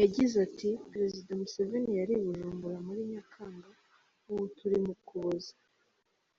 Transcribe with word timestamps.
Yagize 0.00 0.34
ati 0.46 0.68
“Perezida 0.90 1.30
Museveni 1.40 1.92
yari 2.00 2.12
i 2.16 2.22
Bujumbura 2.26 2.78
muri 2.86 3.00
Nyakanga, 3.12 3.68
ubu 4.30 4.44
turi 4.58 4.76
mu 4.84 4.92
Ukuboza. 4.98 5.54